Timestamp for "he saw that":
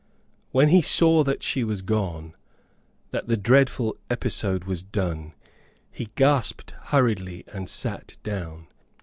0.69-1.43